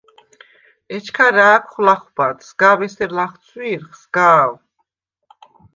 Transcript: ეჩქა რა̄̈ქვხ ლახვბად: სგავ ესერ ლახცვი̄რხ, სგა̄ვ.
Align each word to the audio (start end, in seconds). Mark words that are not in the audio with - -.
ეჩქა 0.95 1.27
რა̄̈ქვხ 1.35 1.75
ლახვბად: 1.85 2.37
სგავ 2.47 2.79
ესერ 2.85 3.11
ლახცვი̄რხ, 3.17 3.89
სგა̄ვ. 4.01 4.53